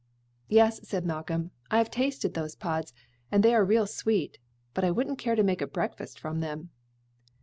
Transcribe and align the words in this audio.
"Yes," 0.47 0.79
said 0.81 1.05
Malcolm, 1.05 1.51
"I 1.69 1.77
have 1.77 1.91
tasted 1.91 2.33
those 2.33 2.55
pods, 2.55 2.91
and 3.31 3.43
they 3.43 3.53
are 3.53 3.63
real 3.63 3.85
sweet; 3.85 4.39
but 4.73 4.83
I 4.83 4.89
wouldn't 4.89 5.19
care 5.19 5.35
to 5.35 5.43
make 5.43 5.61
a 5.61 5.67
breakfast 5.67 6.19
from 6.19 6.39
them." 6.39 6.71